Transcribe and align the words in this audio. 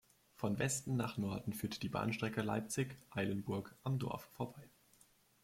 Von 0.33 0.57
Westen 0.57 0.95
nach 0.95 1.19
Norden 1.19 1.53
führt 1.53 1.83
die 1.83 1.87
Bahnstrecke 1.89 2.41
Leipzig–Eilenburg 2.41 3.75
am 3.83 3.99
Dorf 3.99 4.23
vorbei. 4.33 4.67